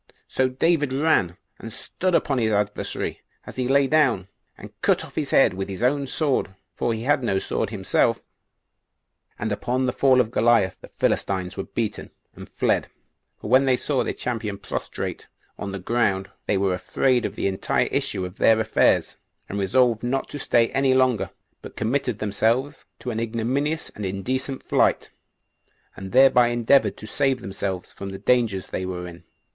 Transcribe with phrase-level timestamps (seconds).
[0.27, 5.13] So David ran, and stood upon his adversary as he lay down, and cut off
[5.13, 8.19] his head with his own sword; for he had no sword himself.
[9.37, 12.87] And upon the fall of Goliath the Philistines were beaten, and fled;
[13.39, 15.27] for when they saw their champion prostrate
[15.59, 20.01] on the ground, they were afraid of the entire issue of their affairs, and resolved
[20.01, 21.29] not to stay any longer,
[21.61, 25.11] but committed themselves to an ignominious and indecent flight,
[25.95, 29.23] and thereby endeavored to save themselves from the dangers they were in.